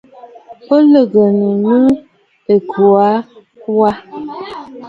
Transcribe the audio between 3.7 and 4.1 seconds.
wa?